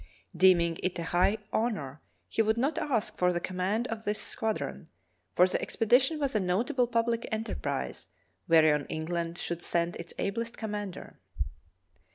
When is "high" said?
1.03-1.37